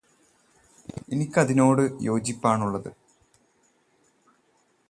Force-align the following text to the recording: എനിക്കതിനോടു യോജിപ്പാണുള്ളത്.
എനിക്കതിനോടു 1.11 1.83
യോജിപ്പാണുള്ളത്. 2.01 2.89